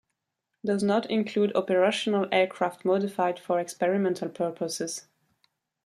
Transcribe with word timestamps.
Does 0.65 0.81
not 0.81 1.07
include 1.11 1.55
operational 1.55 2.25
aircraft 2.31 2.83
modified 2.83 3.37
for 3.39 3.59
experimental 3.59 4.29
purposes. 4.29 5.05